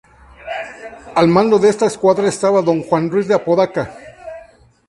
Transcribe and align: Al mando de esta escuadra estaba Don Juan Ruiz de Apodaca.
Al 1.13 1.27
mando 1.27 1.59
de 1.59 1.69
esta 1.69 1.85
escuadra 1.85 2.27
estaba 2.27 2.63
Don 2.63 2.81
Juan 2.81 3.11
Ruiz 3.11 3.27
de 3.27 3.35
Apodaca. 3.35 3.93